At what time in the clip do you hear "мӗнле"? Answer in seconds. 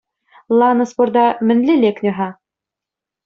1.45-1.75